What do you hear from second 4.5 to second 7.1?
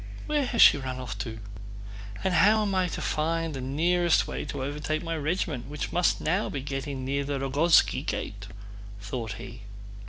overtake my regiment, which must by now be getting